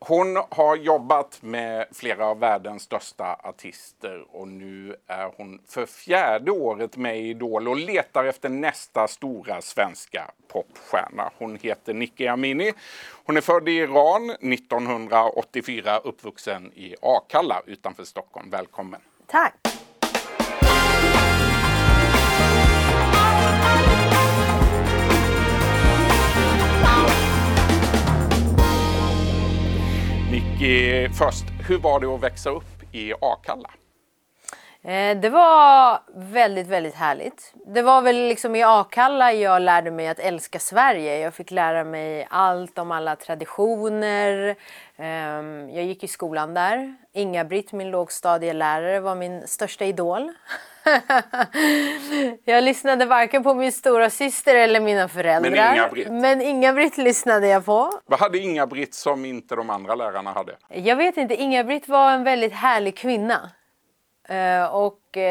[0.00, 6.50] Hon har jobbat med flera av världens största artister och nu är hon för fjärde
[6.50, 11.30] året med i Idol och letar efter nästa stora svenska popstjärna.
[11.38, 12.72] Hon heter Nicky Amini.
[13.24, 18.50] Hon är född i Iran 1984, uppvuxen i Akalla utanför Stockholm.
[18.50, 19.00] Välkommen!
[19.26, 19.77] Tack!
[31.18, 33.70] Först, hur var det att växa upp i Akalla?
[34.82, 37.54] Eh, det var väldigt, väldigt härligt.
[37.66, 41.18] Det var väl liksom i Akalla jag lärde mig att älska Sverige.
[41.18, 44.56] Jag fick lära mig allt om alla traditioner.
[44.96, 46.96] Ehm, jag gick i skolan där.
[47.12, 50.32] Inga-Britt, min lågstadielärare, var min största idol.
[52.44, 55.50] jag lyssnade varken på min stora syster eller mina föräldrar.
[55.50, 56.10] Men Inga-Britt?
[56.10, 57.92] Men Inga-Britt lyssnade jag på.
[58.06, 60.56] Vad hade Inga-Britt som inte de andra lärarna hade?
[60.68, 61.34] Jag vet inte.
[61.34, 63.50] Inga-Britt var en väldigt härlig kvinna.
[64.30, 65.22] Uh, och uh,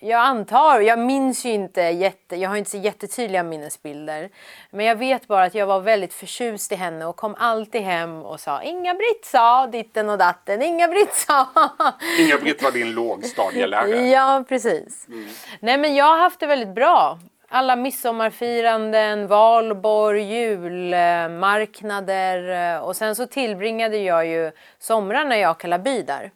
[0.00, 4.30] jag antar, jag minns ju inte jätte, jag har inte så jättetydliga minnesbilder.
[4.70, 8.22] Men jag vet bara att jag var väldigt förtjust i henne och kom alltid hem
[8.22, 11.48] och sa Inga-Britt sa ditten och datten, Inga-Britt sa.
[12.18, 14.06] Inga-Britt var din lågstadielärare.
[14.08, 15.08] ja, precis.
[15.08, 15.28] Mm.
[15.60, 17.18] Nej men jag har haft det väldigt bra.
[17.48, 26.30] Alla midsommarfiranden, valborg, julmarknader och sen så tillbringade jag ju somrarna i Akalaby där.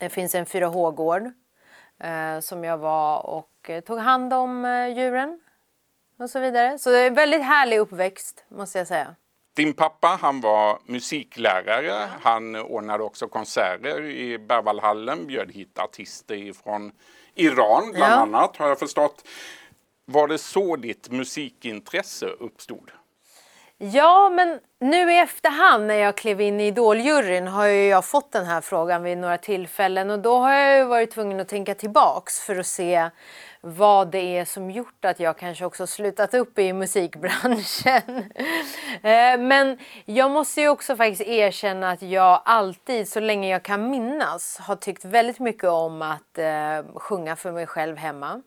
[0.00, 1.22] Det finns en 4H-gård
[2.00, 5.40] eh, som jag var och eh, tog hand om eh, djuren
[6.18, 6.78] och så vidare.
[6.78, 9.16] Så det är en väldigt härlig uppväxt måste jag säga.
[9.56, 12.08] Din pappa han var musiklärare.
[12.20, 16.92] Han ordnade också konserter i Berwaldhallen, bjöd hit artister från
[17.34, 18.16] Iran bland ja.
[18.16, 19.24] annat har jag förstått.
[20.04, 22.90] Var det så ditt musikintresse uppstod?
[23.82, 28.46] Ja, men nu i efterhand när jag klev in i Idoljuryn har jag fått den
[28.46, 32.56] här frågan vid några tillfällen och då har jag varit tvungen att tänka tillbaks för
[32.56, 33.10] att se
[33.60, 38.02] vad det är som gjort att jag kanske också slutat upp i musikbranschen.
[39.02, 43.90] Eh, men jag måste ju också faktiskt erkänna att jag alltid, så länge jag kan
[43.90, 48.42] minnas, har tyckt väldigt mycket om att eh, sjunga för mig själv hemma.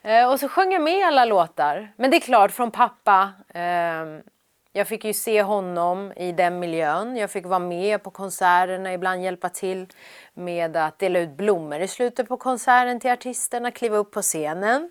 [0.04, 1.92] Eh, och så sjöng jag med alla låtar.
[1.96, 3.32] Men det är klart, från pappa.
[3.54, 4.04] Eh,
[4.72, 7.16] jag fick ju se honom i den miljön.
[7.16, 9.86] Jag fick vara med på konserterna, ibland hjälpa till
[10.34, 14.90] med att dela ut blommor i slutet på konserten till artisterna, kliva upp på scenen.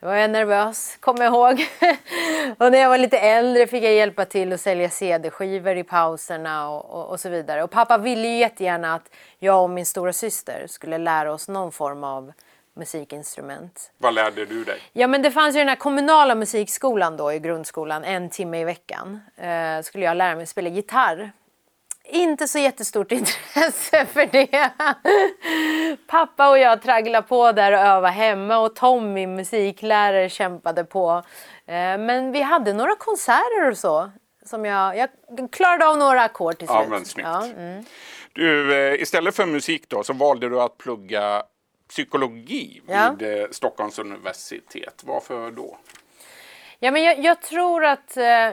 [0.00, 1.66] Då var jag nervös, kommer jag ihåg.
[2.58, 6.70] och när jag var lite äldre fick jag hjälpa till att sälja CD-skivor i pauserna
[6.70, 7.62] och, och, och, så vidare.
[7.62, 11.72] Och pappa ville ju jättegärna att jag och min stora syster skulle lära oss någon
[11.72, 12.32] form av
[12.74, 13.92] musikinstrument.
[13.98, 14.80] Vad lärde du dig?
[14.92, 18.64] Ja men det fanns ju den här kommunala musikskolan då i grundskolan, en timme i
[18.64, 19.20] veckan.
[19.36, 21.32] Eh, skulle jag lära mig spela gitarr.
[22.04, 24.70] Inte så jättestort intresse för det.
[26.06, 31.22] Pappa och jag tragglade på där och övade hemma och Tommy, musiklärare, kämpade på.
[31.66, 34.10] Eh, men vi hade några konserter och så.
[34.44, 35.08] Som jag, jag
[35.52, 36.78] klarade av några ackord till slut.
[36.82, 37.28] Ja, men snyggt.
[37.32, 37.84] Ja, mm.
[38.32, 41.42] du, eh, istället för musik då så valde du att plugga
[41.92, 43.16] psykologi ja.
[43.18, 45.02] vid eh, Stockholms universitet.
[45.04, 45.78] Varför då?
[46.78, 48.50] Ja, men jag, jag tror att eh,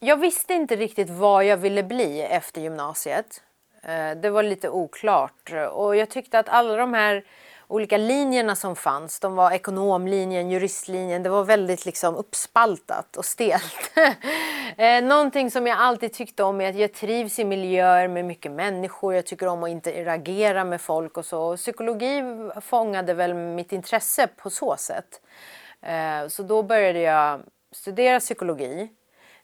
[0.00, 3.42] jag visste inte riktigt vad jag ville bli efter gymnasiet.
[3.82, 7.24] Eh, det var lite oklart och jag tyckte att alla de här
[7.68, 9.20] olika linjerna som fanns.
[9.20, 11.22] De var ekonomlinjen, juristlinjen.
[11.22, 13.90] Det var väldigt liksom uppspaltat och stelt.
[14.76, 18.52] Eh, någonting som jag alltid tyckte om är att jag trivs i miljöer med mycket
[18.52, 19.14] människor.
[19.14, 21.56] Jag tycker om att interagera med folk och så.
[21.56, 22.22] Psykologi
[22.60, 25.20] fångade väl mitt intresse på så sätt.
[25.82, 27.40] Eh, så då började jag
[27.72, 28.88] studera psykologi.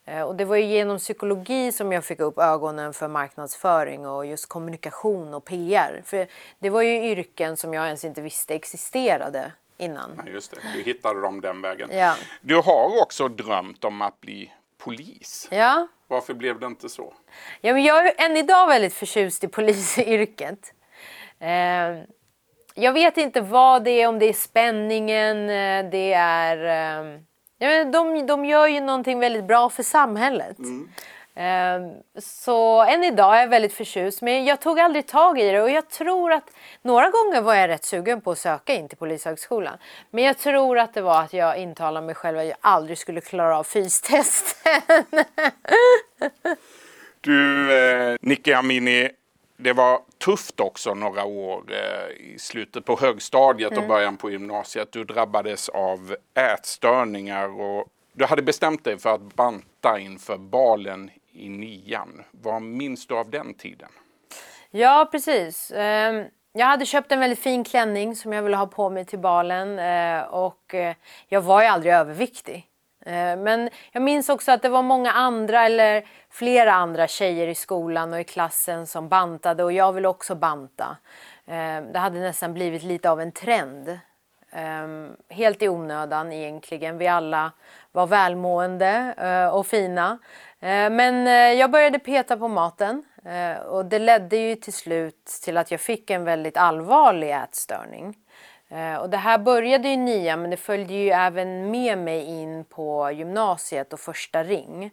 [0.06, 4.26] Eh, och det var ju genom psykologi som jag fick upp ögonen för marknadsföring och
[4.26, 6.02] just kommunikation och PR.
[6.04, 6.26] För
[6.58, 10.22] det var ju yrken som jag ens inte visste existerade innan.
[10.26, 11.88] Ja, just det, du hittade dem den vägen.
[11.92, 12.14] Ja.
[12.40, 15.48] Du har också drömt om att bli polis.
[15.50, 15.88] Ja.
[16.08, 17.14] Varför blev det inte så?
[17.60, 20.72] Ja, men jag är än idag väldigt förtjust i polisyrket.
[21.38, 22.04] Eh,
[22.74, 27.24] jag vet inte vad det är, om det är spänningen, eh, det är
[27.64, 30.58] Ja, men de, de gör ju någonting väldigt bra för samhället.
[30.58, 30.88] Mm.
[31.34, 35.62] Ehm, så än idag är jag väldigt förtjust men jag tog aldrig tag i det
[35.62, 36.50] och jag tror att
[36.82, 39.78] några gånger var jag rätt sugen på att söka in till Polishögskolan.
[40.11, 43.20] Men jag tror att det var att jag intalade mig själv att jag aldrig skulle
[43.20, 44.82] klara av fystesten.
[47.20, 49.11] du, eh, Nicke Amini,
[49.56, 53.88] det var tufft också några år eh, i slutet på högstadiet och mm.
[53.88, 54.92] början på gymnasiet.
[54.92, 61.48] Du drabbades av ätstörningar och du hade bestämt dig för att banta inför balen i
[61.48, 62.24] nian.
[62.30, 63.88] Vad minns du av den tiden?
[64.70, 65.72] Ja, precis.
[65.74, 69.18] Ehm, jag hade köpt en väldigt fin klänning som jag ville ha på mig till
[69.18, 70.94] balen eh, och eh,
[71.28, 72.66] jag var ju aldrig överviktig.
[73.04, 77.54] Eh, men jag minns också att det var många andra eller flera andra tjejer i
[77.54, 80.96] skolan och i klassen som bantade och jag ville också banta.
[81.46, 83.98] Eh, det hade nästan blivit lite av en trend.
[84.52, 86.98] Ehm, helt i onödan egentligen.
[86.98, 87.52] Vi alla
[87.92, 90.18] var välmående eh, och fina.
[90.90, 91.26] Men
[91.58, 93.04] jag började peta på maten
[93.66, 98.14] och det ledde ju till slut till att jag fick en väldigt allvarlig ätstörning.
[98.75, 102.65] Eh, och det här började i nian men det följde ju även med mig in
[102.65, 104.91] på gymnasiet och första ring.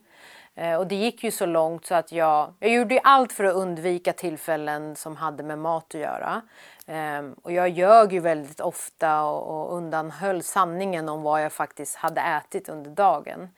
[0.55, 3.55] Eh, och det gick ju så långt så att jag, jag gjorde allt för att
[3.55, 6.41] undvika tillfällen som hade med mat att göra.
[6.87, 12.21] Ehm, och jag ljög ju väldigt ofta och undanhöll sanningen om vad jag faktiskt hade
[12.21, 13.49] ätit under dagen.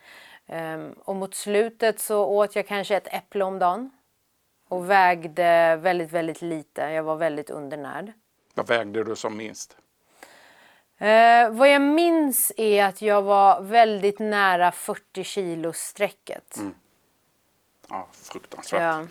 [0.47, 3.91] Ehm, och mot slutet så åt jag kanske ett äpple om dagen.
[4.69, 6.81] Och vägde väldigt, väldigt lite.
[6.81, 8.11] Jag var väldigt undernärd.
[8.53, 9.77] Vad vägde du som minst?
[11.03, 16.57] Uh, vad jag minns är att jag var väldigt nära 40 kilos strecket.
[16.57, 16.73] Mm.
[17.89, 18.81] Ja, fruktansvärt.
[18.81, 19.05] Ja.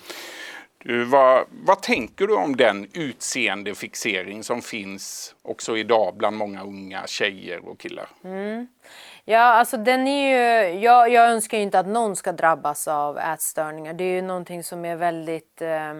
[0.85, 7.07] Du, vad, vad tänker du om den utseendefixering som finns också idag bland många unga
[7.07, 8.09] tjejer och killar?
[8.25, 8.67] Mm.
[9.25, 10.81] Ja, alltså den är ju...
[10.81, 13.93] Jag, jag önskar ju inte att någon ska drabbas av ätstörningar.
[13.93, 15.95] Det är ju någonting som är väldigt eh,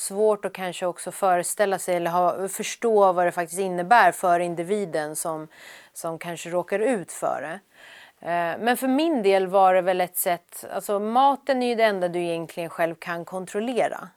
[0.00, 5.16] svårt att kanske också föreställa sig eller ha, förstå vad det faktiskt innebär för individen
[5.16, 5.48] som,
[5.92, 7.60] som kanske råkar ut för det.
[8.26, 10.64] Eh, men för min del var det väl ett sätt...
[10.72, 14.08] Alltså maten är ju det enda du egentligen själv kan kontrollera.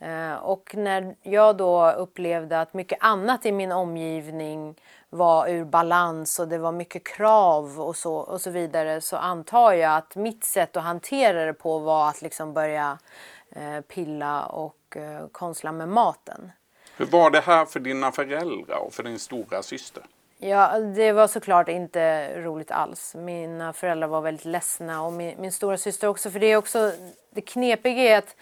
[0.00, 4.74] Eh, och när jag då upplevde att mycket annat i min omgivning
[5.10, 9.72] var ur balans och det var mycket krav och så, och så vidare så antar
[9.72, 12.98] jag att mitt sätt att hantera det på var att liksom börja
[13.88, 16.52] pilla och eh, konstla med maten.
[16.96, 20.02] Hur var det här för dina föräldrar och för din stora syster?
[20.38, 23.14] Ja, det var såklart inte roligt alls.
[23.14, 26.30] Mina föräldrar var väldigt ledsna och min, min stora syster också.
[26.30, 26.92] För det är också
[27.30, 28.36] det knepiga är att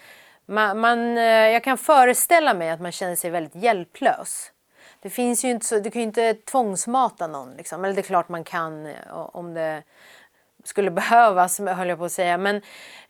[0.45, 4.51] man, man, eh, jag kan föreställa mig att man känner sig väldigt hjälplös.
[4.99, 7.55] Det finns ju inte så, du kan ju inte tvångsmata någon.
[7.55, 7.85] Liksom.
[7.85, 9.83] Eller det är klart man kan eh, om det
[10.63, 12.37] skulle behövas, höll jag på att säga.
[12.37, 12.61] Men eh,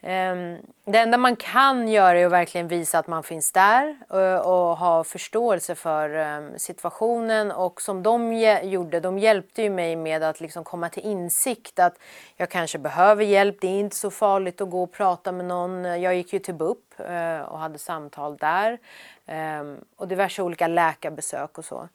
[0.08, 4.38] Ehm, det enda man kan göra är att verkligen visa att man finns där eh,
[4.38, 7.52] och, ha förståelse för ehm, situationen.
[7.52, 11.98] Och som de gjorde, de hjälpte ju mig med att liksom komma till insikt att
[12.38, 13.58] jag kanske behöver hjälp.
[13.62, 16.02] Det är inte så farligt att gå och prata med någon.
[16.02, 18.80] Jag gick ju till BUP eh, och hade samtal där.
[19.26, 21.90] Ehm, och diverse olika läkarbesök och så.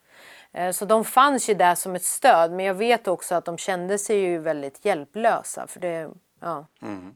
[0.52, 3.58] Eh, så de fanns ju där som ett stöd men jag vet också att de
[3.58, 5.66] kände sig ju väldigt hjälplösa.
[5.66, 6.10] För det,
[6.40, 6.66] ja.
[6.82, 7.14] Mm.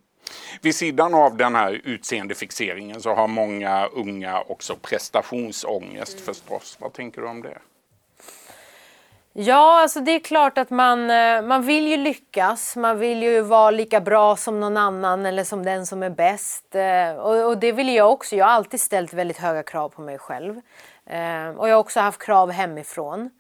[0.63, 6.25] Vid sidan av den här utseendefixeringen så har många unga också prestationsångest mm.
[6.25, 6.77] förstås.
[6.81, 7.59] Vad tänker du om det?
[9.37, 12.77] Ja, alltså det är klart att man, eh, man vill ju lyckas.
[12.77, 16.75] Man vill ju vara lika bra som någon annan eller som den som är bäst.
[16.75, 18.37] Eh, och, och det vill jag också.
[18.37, 20.61] Jag har alltid ställt väldigt höga krav på mig själv.
[21.07, 23.31] Eh, och jag har också haft krav hemifrån.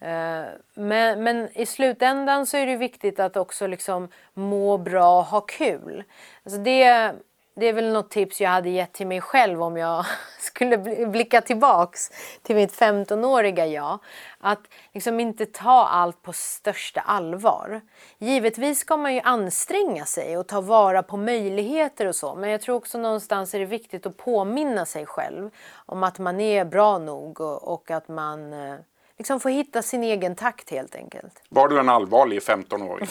[0.00, 5.24] Eh, men, men, i slutändan så är det viktigt att också liksom må bra och
[5.24, 6.04] ha kul.
[6.44, 7.12] Alltså det,
[7.56, 10.04] det är väl något tips jag hade gett till mig själv om jag
[10.38, 12.10] skulle blicka tillbaks
[12.42, 13.98] till mitt 15-åriga jag.
[14.38, 14.60] Att
[14.94, 17.80] liksom inte ta allt på största allvar.
[18.18, 22.34] Givetvis ska man ju anstränga sig och ta vara på möjligheter och så.
[22.34, 25.50] Men jag tror också någonstans är det viktigt att påminna sig själv
[25.86, 28.74] om att man är bra nog och, och att man eh,
[29.20, 31.42] liksom få hitta sin egen takt helt enkelt.
[31.48, 33.08] Var du en allvarlig 15-åring?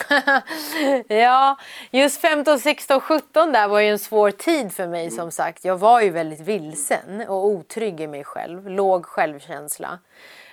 [1.18, 1.56] ja,
[1.90, 5.16] just 15, 16, 17 där var ju en svår tid för mig mm.
[5.16, 5.64] som sagt.
[5.64, 9.98] Jag var ju väldigt vilsen och otrygg i mig själv, låg självkänsla.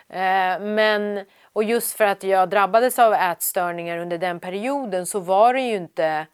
[0.09, 5.53] Eh, men, och just för att jag drabbades av ätstörningar under den perioden så var
[5.53, 6.25] det ju inte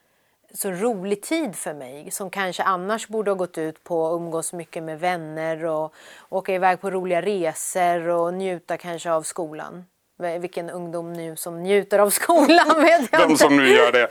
[0.53, 4.53] så rolig tid för mig som kanske annars borde ha gått ut på att umgås
[4.53, 5.93] mycket med vänner och
[6.29, 9.85] åka iväg på roliga resor och njuta kanske av skolan.
[10.39, 13.43] vilken ungdom nu som njuter av skolan vet jag Vem inte.
[13.43, 14.07] som nu gör det.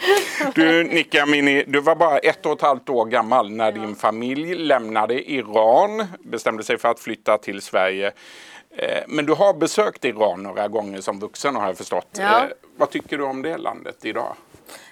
[0.54, 4.54] Du Nika Mini, du var bara ett och ett halvt år gammal när din familj
[4.54, 8.12] lämnade Iran, bestämde sig för att flytta till Sverige.
[8.76, 12.08] Eh, Men du har besökt Iran några gånger som vuxen har jag förstått.
[12.18, 12.38] Ja.
[12.44, 14.36] Eh, Vad tycker du om det landet idag?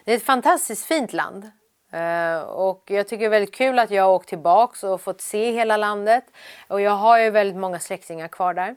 [0.05, 1.51] Det är ett fantastiskt fint land.
[1.95, 5.21] Uh, och jag tycker det är väldigt kul att jag har åkt tillbaks och fått
[5.21, 6.25] se hela landet.
[6.69, 8.77] Och jag har ju väldigt många släktingar kvar där.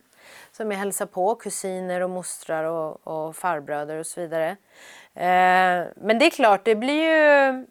[0.51, 4.49] Som jag hälsar på, kusiner och mostrar och, och farbröder och så vidare.
[4.49, 7.65] Uh, men det är klart, det blir ju...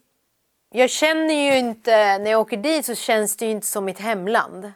[0.74, 4.00] Jag känner ju inte, när jag åker dit så känns det ju inte som mitt
[4.00, 4.72] hemland.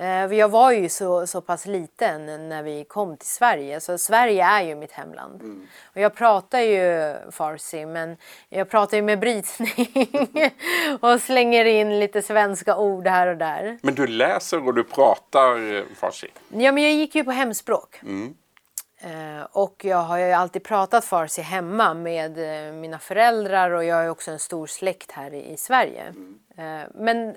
[0.00, 4.44] Eh, Jag var ju så, så pass liten när vi kom till Sverige, så Sverige
[4.44, 5.42] är ju mitt hemland.
[5.84, 8.16] Och jag pratar ju farsi, men
[8.48, 9.92] jag pratar ju med brytning
[11.00, 13.78] och slänger in lite svenska ord här och där.
[13.82, 16.28] Men du läser och du pratar farsi.
[16.48, 18.00] Ja, men jag gick ju på hemspråk.
[19.02, 23.96] Eh, och jag har ju alltid pratat farsi hemma med eh, mina föräldrar och jag
[23.96, 26.14] har ju också en stor släkt här i, Sverige.
[26.56, 27.36] Eh, men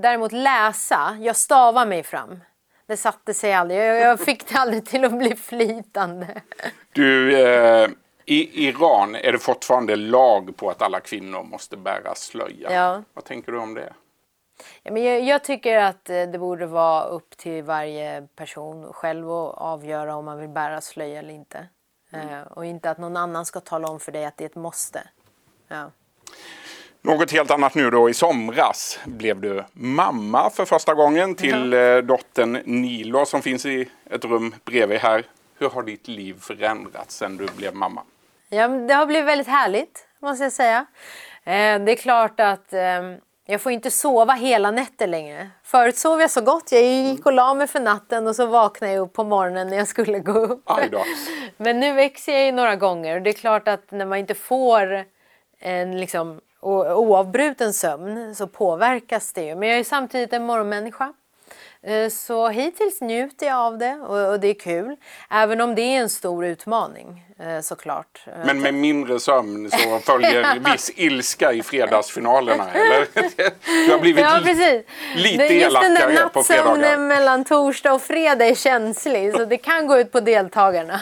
[0.00, 2.40] däremot läsa, jag stavar mig fram.
[2.86, 3.80] Det satte sig aldrig.
[3.80, 6.42] Jag, jag fick det aldrig till att bli flytande.
[6.92, 7.88] Du, eh,
[8.24, 12.72] i Iran är det fortfarande lag på att alla kvinnor måste bära slöja.
[12.72, 13.02] Ja.
[13.14, 13.92] Vad tänker du om det?
[14.82, 19.30] Ja, men jag, jag tycker att eh, det borde vara upp till varje person själv
[19.30, 21.66] att avgöra om man vill bära slöja eller inte.
[22.12, 24.54] Eh, och inte att någon annan ska tala om för dig att det är ett
[24.54, 25.02] måste.
[25.68, 25.90] Ja.
[27.02, 28.10] Något helt annat nu då.
[28.10, 33.88] I somras blev du mamma för första gången till eh, dottern Nilo som finns i
[34.10, 35.24] ett rum bredvid här.
[35.58, 38.02] Hur har ditt liv förändrats sedan du blev mamma?
[38.48, 40.86] Ja, det har blivit väldigt härligt, måste jag säga.
[41.44, 42.80] Eh, det är klart att eh,
[43.46, 45.50] jag får inte sova hela nätter längre.
[45.64, 46.72] Förut sov jag så gott.
[46.72, 49.76] Jag gick och la mig för natten och så vaknade jag upp på morgonen när
[49.76, 50.70] jag skulle gå upp.
[51.56, 54.34] Men nu växer jag ju några gånger och det är klart att när man inte
[54.34, 55.04] får
[55.58, 59.54] en liksom o- oavbruten sömn så påverkas det ju.
[59.54, 61.12] Men jag är samtidigt en morgonmänniska.
[61.82, 64.96] Eh, Så hittills njuter jag av det och och det är kul.
[65.30, 68.24] Även om det är en stor utmaning eh, såklart.
[68.26, 73.06] Eh, Men med mindre sömn så följer viss ilska i fredagsfinalerna, eller?
[73.86, 74.82] Du har blivit Ja, precis.
[75.16, 76.70] lite Det- Just den där elakare på fredagar.
[76.76, 81.00] nattsömnen mellan torsdag och fredag är känslig så det kan gå ut på deltagarna.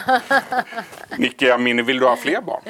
[1.17, 2.61] Nicke Amini, vill du ha fler barn?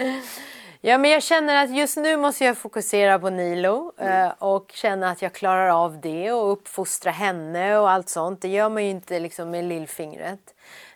[0.82, 4.32] Ja, men jag känner att just nu måste jag fokusera på Nilo mm.
[4.40, 8.42] och känna att jag klarar av det och uppfostra henne och allt sånt.
[8.42, 10.40] Det gör man ju inte liksom med lillfingret.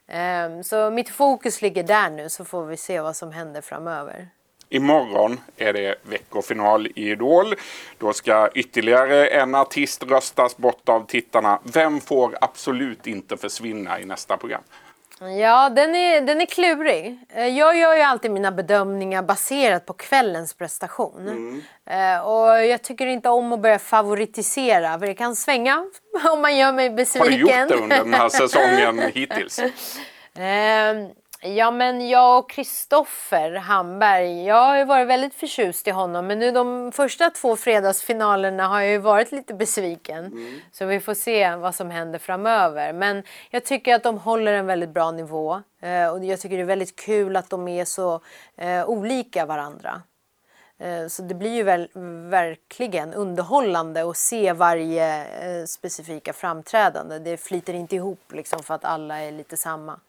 [0.07, 4.27] Ehm, så mitt fokus ligger där nu så får vi se vad som händer framöver.
[4.69, 7.55] Imorgon är det veckofinal i Idol.
[7.97, 11.59] Då ska ytterligare en artist röstas bort av tittarna.
[11.63, 14.61] Vem får absolut inte försvinna i nästa program?
[15.39, 17.19] Ja, den är, den är klurig.
[17.29, 21.61] Eh, Jag gör ju alltid mina bedömningar baserat på kvällens prestation.
[21.89, 25.85] Eh, Och jag tycker inte om att börja favoritisera för det kan svänga
[26.31, 27.31] om man gör mig Har besviken.
[27.31, 29.59] du gjort det under den här säsongen hittills?
[31.45, 36.39] Ja, men jag och Kristoffer Hamberg, jag har ju varit väldigt förtjust i honom men
[36.39, 40.31] nu de första två fredagsfinalerna har jag ju varit lite besviken.
[40.71, 42.93] Så vi får se vad som händer framöver.
[42.93, 46.63] Men jag tycker att de håller en väldigt bra nivå eh, och jag tycker det
[46.63, 48.19] är väldigt kul att de är så
[48.57, 50.01] eh, olika varandra.
[50.79, 51.89] Eh, Så det blir ju väl,
[52.29, 55.25] verkligen underhållande att se varje
[55.67, 57.19] specifika framträdande.
[57.19, 59.99] Det flyter inte ihop liksom för att alla är lite samma.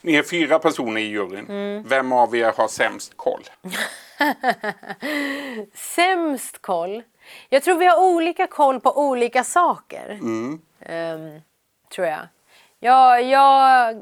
[0.00, 1.82] Ni är fyra personer i juryn.
[1.88, 3.42] Vem av er har sämst koll?
[5.74, 7.02] Sämst koll?
[7.48, 10.18] Jag tror vi har olika koll på olika saker.
[10.80, 11.40] Ehm,
[11.94, 12.20] tror jag.
[12.80, 13.22] jag.
[13.22, 13.94] Jag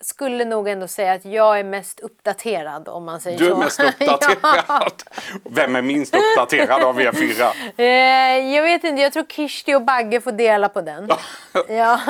[0.00, 3.56] skulle nog ändå säga att jag är mest uppdaterad om man säger Du är så.
[3.56, 5.02] mest uppdaterad.
[5.44, 7.52] Vem är minst uppdaterad av er fyra?
[7.76, 11.08] Eh, jag vet inte, jag tror Kirsti och Bagge får dela på den.
[11.68, 12.00] ja.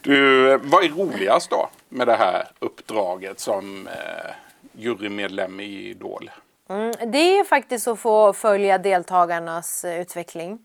[0.00, 4.30] Du, vad är roligast då med det här uppdraget som eh,
[4.72, 6.30] jurymedlem i Idol?
[6.68, 10.58] Mm, det är faktiskt att få följa deltagarnas eh, utveckling.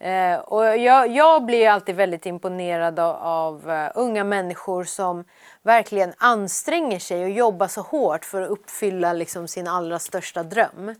[0.00, 5.24] Eh, och jag, jag blir alltid väldigt imponerad av, av uh, unga människor som
[5.62, 10.94] verkligen anstränger sig och jobbar så hårt för att uppfylla liksom, sin allra största dröm.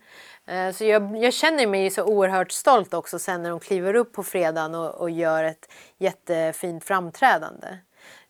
[0.46, 4.12] Eh, så jag, jag känner mig så oerhört stolt också sen när de kliver upp
[4.12, 7.68] på fredagen och, och gör ett jättefint framträdande.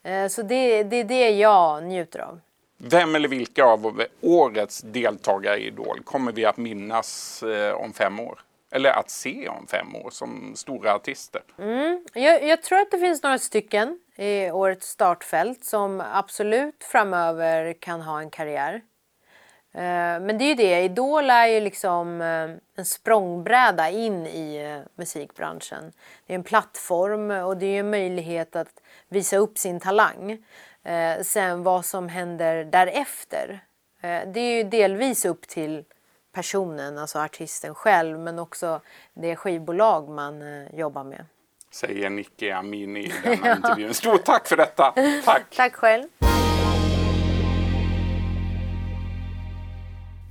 [0.02, 2.40] Eh, så det, det är det jag njuter av.
[2.76, 8.20] Vem eller vilka av årets deltagare i Idol kommer vi att minnas eh, om fem
[8.20, 8.40] år?
[8.70, 11.42] eller att se om fem år som stora artister?
[11.58, 12.04] Mm.
[12.14, 18.00] Jag, jag, tror att det finns några stycken i årets startfält som absolut framöver kan
[18.00, 18.82] ha en karriär.
[19.72, 24.56] Eh, men det är ju det, Idol är ju liksom eh, en språngbräda in i
[24.56, 25.92] eh, musikbranschen.
[26.26, 30.38] Det är en plattform och det är en möjlighet att visa upp sin talang.
[31.22, 33.60] Sen vad som händer därefter,
[34.02, 35.84] det är ju delvis upp till
[36.32, 38.80] personen, alltså artisten själv, men också
[39.14, 41.24] det skivbolag man jobbar med.
[41.70, 43.94] Säger Nicky Amini i denna intervjun.
[43.94, 44.94] Stort tack för detta!
[45.24, 45.56] Tack!
[45.56, 46.08] tack själv!